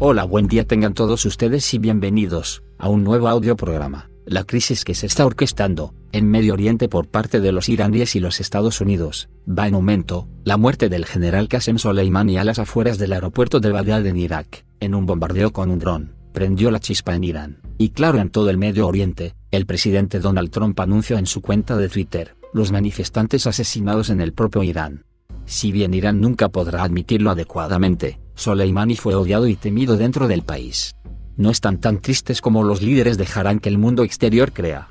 [0.00, 4.08] Hola, buen día tengan todos ustedes y bienvenidos a un nuevo audio programa.
[4.26, 8.20] La crisis que se está orquestando en Medio Oriente por parte de los iraníes y
[8.20, 10.28] los Estados Unidos va en aumento.
[10.44, 14.64] La muerte del general Qasem Soleimani a las afueras del aeropuerto de Bagdad en Irak,
[14.78, 17.60] en un bombardeo con un dron, prendió la chispa en Irán.
[17.76, 21.76] Y claro, en todo el Medio Oriente, el presidente Donald Trump anunció en su cuenta
[21.76, 25.06] de Twitter los manifestantes asesinados en el propio Irán.
[25.44, 30.94] Si bien Irán nunca podrá admitirlo adecuadamente, Soleimani fue odiado y temido dentro del país.
[31.36, 34.90] No están tan tristes como los líderes dejarán que el mundo exterior crea.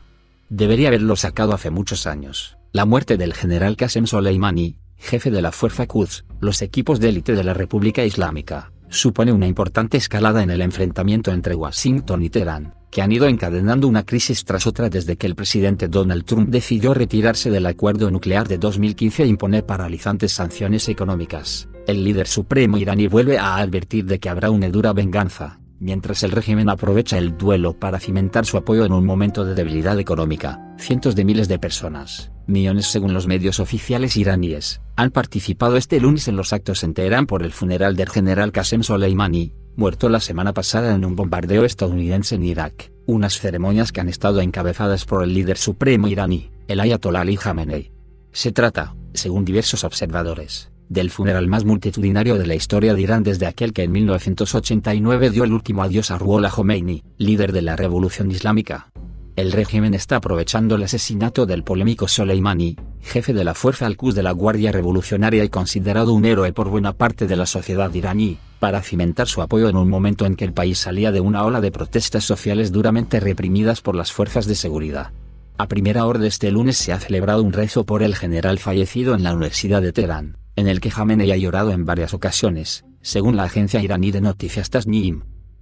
[0.49, 2.57] Debería haberlo sacado hace muchos años.
[2.73, 7.35] La muerte del general Qasem Soleimani, jefe de la Fuerza Quds, los equipos de élite
[7.35, 12.73] de la República Islámica, supone una importante escalada en el enfrentamiento entre Washington y Teherán,
[12.91, 16.93] que han ido encadenando una crisis tras otra desde que el presidente Donald Trump decidió
[16.93, 23.07] retirarse del acuerdo nuclear de 2015 e imponer paralizantes sanciones económicas el líder supremo iraní
[23.07, 27.79] vuelve a advertir de que habrá una dura venganza, mientras el régimen aprovecha el duelo
[27.79, 30.59] para cimentar su apoyo en un momento de debilidad económica.
[30.77, 36.27] Cientos de miles de personas, millones según los medios oficiales iraníes, han participado este lunes
[36.27, 40.53] en los actos en Teherán por el funeral del general Qasem Soleimani, muerto la semana
[40.53, 45.33] pasada en un bombardeo estadounidense en Irak, unas ceremonias que han estado encabezadas por el
[45.33, 47.91] líder supremo iraní, el Ayatollah Ali Khamenei.
[48.33, 53.45] Se trata, según diversos observadores, del funeral más multitudinario de la historia de Irán desde
[53.45, 58.31] aquel que en 1989 dio el último adiós a Ruhollah Khomeini, líder de la revolución
[58.31, 58.89] islámica.
[59.35, 64.23] El régimen está aprovechando el asesinato del polémico Soleimani, jefe de la fuerza al-Quds de
[64.23, 68.81] la Guardia Revolucionaria y considerado un héroe por buena parte de la sociedad iraní, para
[68.81, 71.71] cimentar su apoyo en un momento en que el país salía de una ola de
[71.71, 75.11] protestas sociales duramente reprimidas por las fuerzas de seguridad.
[75.59, 79.13] A primera hora de este lunes se ha celebrado un rezo por el general fallecido
[79.13, 83.37] en la Universidad de Teherán en el que Jamenei ha llorado en varias ocasiones, según
[83.37, 85.21] la agencia iraní de noticias Tasnim.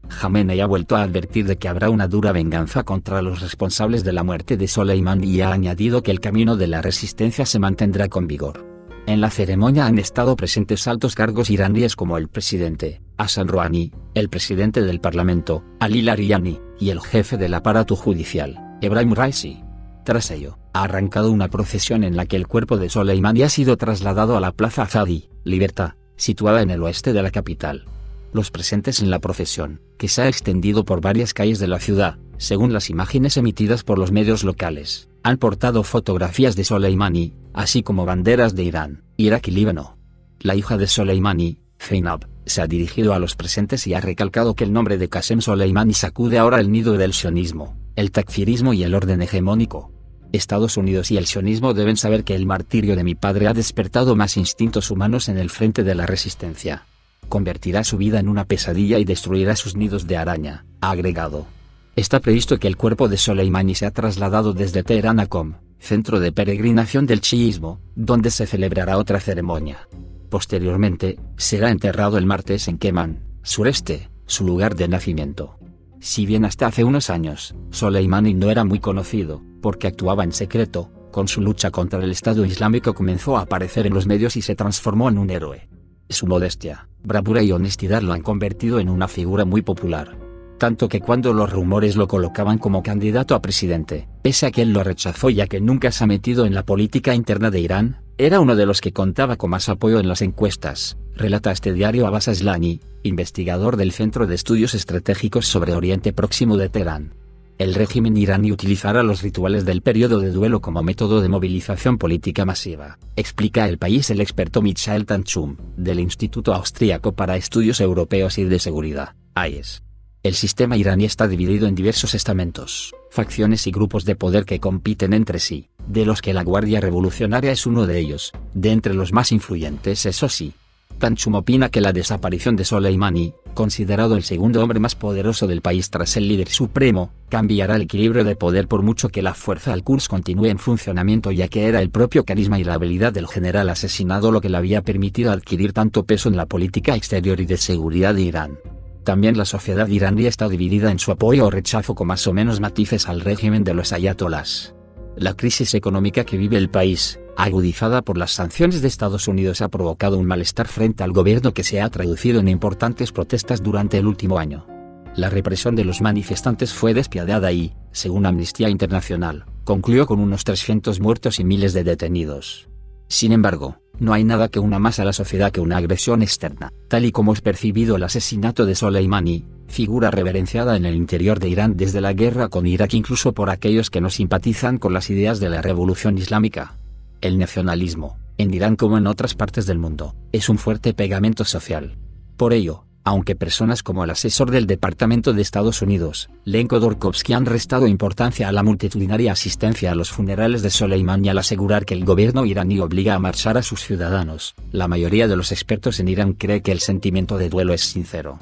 [0.10, 4.14] Jamenei ha vuelto a advertir de que habrá una dura venganza contra los responsables de
[4.14, 8.08] la muerte de Soleimani y ha añadido que el camino de la resistencia se mantendrá
[8.08, 8.66] con vigor.
[9.06, 14.30] En la ceremonia han estado presentes altos cargos iraníes como el presidente, Hassan Rouhani, el
[14.30, 19.65] presidente del parlamento, Ali Larijani, y el jefe del aparato judicial, Ebrahim Raisi.
[20.06, 23.76] Tras ello, ha arrancado una procesión en la que el cuerpo de Soleimani ha sido
[23.76, 27.86] trasladado a la Plaza Azadi, Libertad, situada en el oeste de la capital.
[28.32, 32.20] Los presentes en la procesión, que se ha extendido por varias calles de la ciudad,
[32.38, 38.06] según las imágenes emitidas por los medios locales, han portado fotografías de Soleimani, así como
[38.06, 39.98] banderas de Irán, Irak y Líbano.
[40.40, 44.66] La hija de Soleimani, Zainab, se ha dirigido a los presentes y ha recalcado que
[44.66, 48.94] el nombre de Qasem Soleimani sacude ahora el nido del sionismo, el takfirismo y el
[48.94, 49.95] orden hegemónico.
[50.36, 54.16] Estados Unidos y el sionismo deben saber que el martirio de mi padre ha despertado
[54.16, 56.86] más instintos humanos en el frente de la resistencia.
[57.30, 61.48] Convertirá su vida en una pesadilla y destruirá sus nidos de araña, ha agregado.
[61.96, 66.32] Está previsto que el cuerpo de Soleimani sea trasladado desde Teherán a Qom, centro de
[66.32, 69.88] peregrinación del chiismo, donde se celebrará otra ceremonia.
[70.30, 75.58] Posteriormente, será enterrado el martes en Keman, sureste, su lugar de nacimiento.
[76.06, 80.92] Si bien hasta hace unos años, Soleimani no era muy conocido, porque actuaba en secreto,
[81.12, 84.54] con su lucha contra el Estado Islámico comenzó a aparecer en los medios y se
[84.54, 85.68] transformó en un héroe.
[86.08, 90.16] Su modestia, bravura y honestidad lo han convertido en una figura muy popular.
[90.60, 94.74] Tanto que cuando los rumores lo colocaban como candidato a presidente, pese a que él
[94.74, 98.40] lo rechazó ya que nunca se ha metido en la política interna de Irán, era
[98.40, 102.30] uno de los que contaba con más apoyo en las encuestas, relata este diario Abbas
[102.30, 107.14] Aslani, investigador del Centro de Estudios Estratégicos sobre Oriente Próximo de Teherán.
[107.58, 112.46] El régimen iraní utilizará los rituales del periodo de duelo como método de movilización política
[112.46, 118.46] masiva, explica el país el experto Michael Tanchum, del Instituto Austríaco para Estudios Europeos y
[118.46, 119.84] de Seguridad, AES.
[120.24, 125.14] El sistema iraní está dividido en diversos estamentos, facciones y grupos de poder que compiten
[125.14, 129.14] entre sí, de los que la Guardia Revolucionaria es uno de ellos, de entre los
[129.14, 130.54] más influyentes eso sí.
[130.98, 135.90] Tanchum opina que la desaparición de Soleimani, considerado el segundo hombre más poderoso del país
[135.90, 140.08] tras el líder supremo, cambiará el equilibrio de poder por mucho que la fuerza al-Quds
[140.08, 144.32] continúe en funcionamiento ya que era el propio carisma y la habilidad del general asesinado
[144.32, 148.16] lo que le había permitido adquirir tanto peso en la política exterior y de seguridad
[148.16, 148.60] de Irán.
[149.04, 152.60] También la sociedad iraní está dividida en su apoyo o rechazo con más o menos
[152.60, 154.75] matices al régimen de los ayatolás.
[155.18, 159.70] La crisis económica que vive el país, agudizada por las sanciones de Estados Unidos, ha
[159.70, 164.08] provocado un malestar frente al gobierno que se ha traducido en importantes protestas durante el
[164.08, 164.68] último año.
[165.16, 171.00] La represión de los manifestantes fue despiadada y, según Amnistía Internacional, concluyó con unos 300
[171.00, 172.68] muertos y miles de detenidos.
[173.08, 176.72] Sin embargo, no hay nada que una más a la sociedad que una agresión externa,
[176.88, 181.50] tal y como es percibido el asesinato de Soleimani, figura reverenciada en el interior de
[181.50, 185.40] Irán desde la guerra con Irak incluso por aquellos que no simpatizan con las ideas
[185.40, 186.78] de la revolución islámica.
[187.22, 191.98] El nacionalismo, en Irán como en otras partes del mundo, es un fuerte pegamento social.
[192.38, 197.46] Por ello, aunque personas como el asesor del Departamento de Estados Unidos, Len Khodorkovsky han
[197.46, 202.04] restado importancia a la multitudinaria asistencia a los funerales de Soleimani al asegurar que el
[202.04, 206.34] gobierno iraní obliga a marchar a sus ciudadanos, la mayoría de los expertos en Irán
[206.34, 208.40] cree que el sentimiento de duelo es sincero.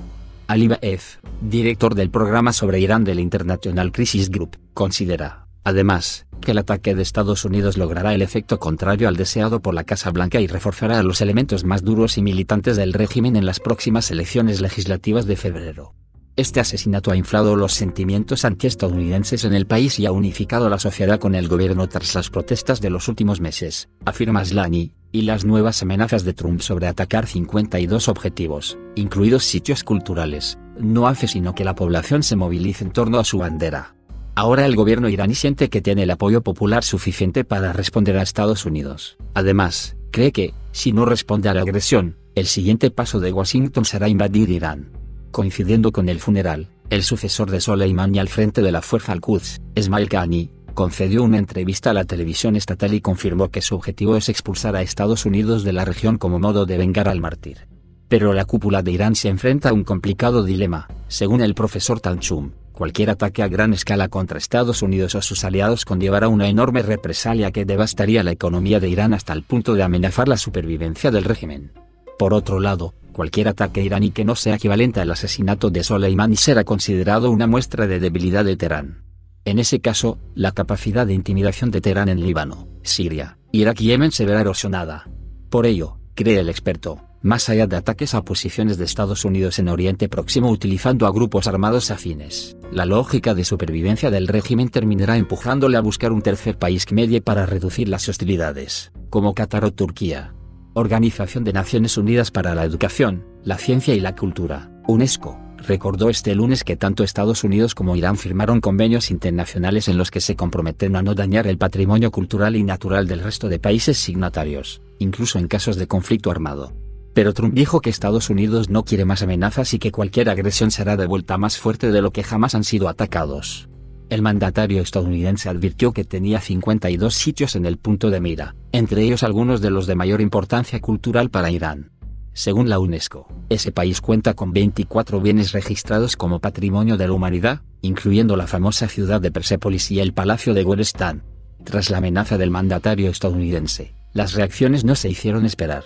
[0.47, 6.57] Ali Baef, director del programa sobre Irán del International Crisis Group, considera, además, que el
[6.57, 10.47] ataque de Estados Unidos logrará el efecto contrario al deseado por la Casa Blanca y
[10.47, 15.25] reforzará a los elementos más duros y militantes del régimen en las próximas elecciones legislativas
[15.25, 15.93] de febrero.
[16.35, 21.19] Este asesinato ha inflado los sentimientos antiestadounidenses en el país y ha unificado la sociedad
[21.19, 25.83] con el gobierno tras las protestas de los últimos meses, afirma Slani, y las nuevas
[25.83, 31.75] amenazas de Trump sobre atacar 52 objetivos, incluidos sitios culturales, no hace sino que la
[31.75, 33.93] población se movilice en torno a su bandera.
[34.35, 38.65] Ahora el gobierno iraní siente que tiene el apoyo popular suficiente para responder a Estados
[38.65, 39.15] Unidos.
[39.35, 44.09] Además, cree que, si no responde a la agresión, el siguiente paso de Washington será
[44.09, 44.91] invadir Irán.
[45.29, 50.09] Coincidiendo con el funeral, el sucesor de Soleimani al frente de la fuerza al-Quds, Esmail
[50.09, 54.75] Khani, concedió una entrevista a la televisión estatal y confirmó que su objetivo es expulsar
[54.75, 57.67] a Estados Unidos de la región como modo de vengar al mártir.
[58.07, 62.51] Pero la cúpula de Irán se enfrenta a un complicado dilema, según el profesor Tanchum,
[62.73, 67.51] Cualquier ataque a gran escala contra Estados Unidos o sus aliados conllevará una enorme represalia
[67.51, 71.71] que devastaría la economía de Irán hasta el punto de amenazar la supervivencia del régimen.
[72.17, 76.63] Por otro lado, cualquier ataque iraní que no sea equivalente al asesinato de Soleimani será
[76.63, 79.03] considerado una muestra de debilidad de Teherán.
[79.45, 84.11] En ese caso, la capacidad de intimidación de Teherán en Líbano, Siria, Irak y Yemen
[84.11, 85.07] se verá erosionada.
[85.51, 89.69] Por ello, cree el experto, más allá de ataques a posiciones de Estados Unidos en
[89.69, 92.57] Oriente Próximo utilizando a grupos armados afines.
[92.71, 97.21] La lógica de supervivencia del régimen terminará empujándole a buscar un tercer país que medie
[97.21, 100.35] para reducir las hostilidades, como Qatar o Turquía.
[100.73, 106.35] Organización de Naciones Unidas para la Educación, la Ciencia y la Cultura, UNESCO, recordó este
[106.35, 110.97] lunes que tanto Estados Unidos como Irán firmaron convenios internacionales en los que se comprometen
[110.97, 115.47] a no dañar el patrimonio cultural y natural del resto de países signatarios, incluso en
[115.47, 116.73] casos de conflicto armado.
[117.13, 120.97] Pero Trump dijo que Estados Unidos no quiere más amenazas y que cualquier agresión será
[120.97, 123.69] de vuelta más fuerte de lo que jamás han sido atacados.
[124.09, 129.23] El mandatario estadounidense advirtió que tenía 52 sitios en el punto de mira, entre ellos
[129.23, 131.91] algunos de los de mayor importancia cultural para Irán.
[132.33, 137.61] Según la UNESCO, ese país cuenta con 24 bienes registrados como patrimonio de la humanidad,
[137.81, 141.23] incluyendo la famosa ciudad de Persépolis y el Palacio de Golestan.
[141.63, 145.83] Tras la amenaza del mandatario estadounidense, las reacciones no se hicieron esperar.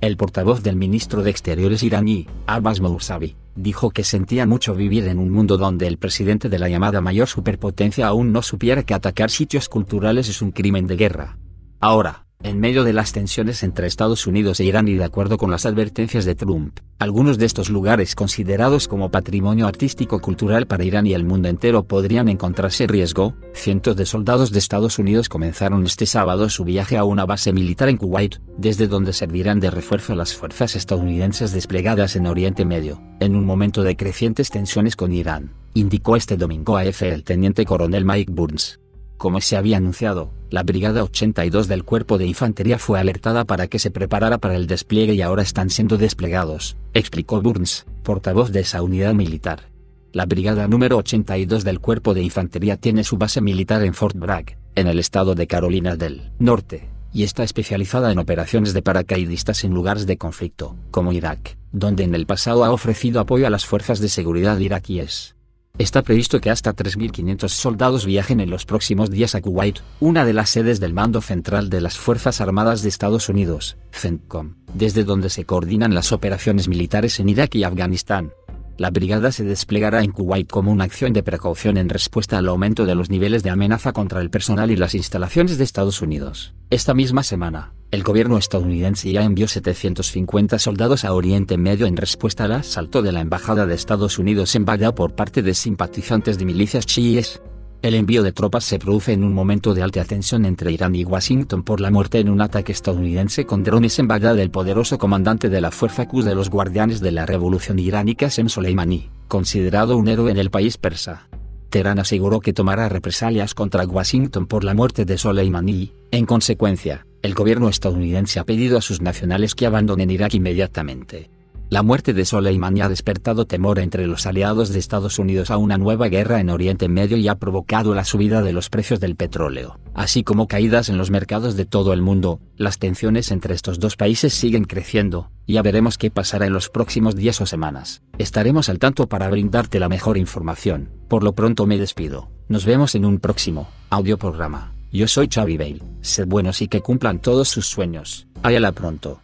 [0.00, 5.18] El portavoz del ministro de Exteriores iraní, Abbas Moursavi, dijo que sentía mucho vivir en
[5.18, 9.30] un mundo donde el presidente de la llamada mayor superpotencia aún no supiera que atacar
[9.30, 11.38] sitios culturales es un crimen de guerra.
[11.80, 15.50] Ahora, en medio de las tensiones entre Estados Unidos e Irán y de acuerdo con
[15.50, 21.14] las advertencias de Trump, algunos de estos lugares considerados como patrimonio artístico-cultural para Irán y
[21.14, 23.34] el mundo entero podrían encontrarse en riesgo.
[23.52, 27.88] Cientos de soldados de Estados Unidos comenzaron este sábado su viaje a una base militar
[27.88, 33.02] en Kuwait, desde donde servirán de refuerzo a las fuerzas estadounidenses desplegadas en Oriente Medio,
[33.20, 37.64] en un momento de crecientes tensiones con Irán, indicó este domingo a F el teniente
[37.64, 38.80] coronel Mike Burns.
[39.20, 43.78] Como se había anunciado, la Brigada 82 del Cuerpo de Infantería fue alertada para que
[43.78, 48.80] se preparara para el despliegue y ahora están siendo desplegados, explicó Burns, portavoz de esa
[48.80, 49.68] unidad militar.
[50.14, 54.56] La Brigada número 82 del Cuerpo de Infantería tiene su base militar en Fort Bragg,
[54.74, 59.74] en el estado de Carolina del Norte, y está especializada en operaciones de paracaidistas en
[59.74, 64.00] lugares de conflicto, como Irak, donde en el pasado ha ofrecido apoyo a las fuerzas
[64.00, 65.36] de seguridad iraquíes.
[65.78, 70.34] Está previsto que hasta 3.500 soldados viajen en los próximos días a Kuwait, una de
[70.34, 75.30] las sedes del Mando Central de las Fuerzas Armadas de Estados Unidos, CENTCOM, desde donde
[75.30, 78.32] se coordinan las operaciones militares en Irak y Afganistán.
[78.80, 82.86] La brigada se desplegará en Kuwait como una acción de precaución en respuesta al aumento
[82.86, 86.54] de los niveles de amenaza contra el personal y las instalaciones de Estados Unidos.
[86.70, 92.44] Esta misma semana, el gobierno estadounidense ya envió 750 soldados a Oriente Medio en respuesta
[92.44, 96.46] al asalto de la Embajada de Estados Unidos en Bagdad por parte de simpatizantes de
[96.46, 97.42] milicias chiíes.
[97.82, 101.04] El envío de tropas se produce en un momento de alta tensión entre Irán y
[101.04, 105.48] Washington por la muerte en un ataque estadounidense con drones en Bagdad del poderoso comandante
[105.48, 110.08] de la Fuerza Quds de los Guardianes de la Revolución Iránica Qasem Soleimani, considerado un
[110.08, 111.28] héroe en el país persa.
[111.70, 117.32] Teherán aseguró que tomará represalias contra Washington por la muerte de Soleimani, en consecuencia, el
[117.32, 121.30] gobierno estadounidense ha pedido a sus nacionales que abandonen Irak inmediatamente.
[121.70, 125.78] La muerte de Soleimani ha despertado temor entre los aliados de Estados Unidos a una
[125.78, 129.78] nueva guerra en Oriente Medio y ha provocado la subida de los precios del petróleo,
[129.94, 132.40] así como caídas en los mercados de todo el mundo.
[132.56, 137.14] Las tensiones entre estos dos países siguen creciendo, ya veremos qué pasará en los próximos
[137.14, 138.02] días o semanas.
[138.18, 140.90] Estaremos al tanto para brindarte la mejor información.
[141.06, 142.30] Por lo pronto me despido.
[142.48, 144.72] Nos vemos en un próximo audio programa.
[144.90, 145.82] Yo soy Xavi Bale.
[146.00, 148.26] Sed buenos y que cumplan todos sus sueños.
[148.42, 149.20] Háyala pronto.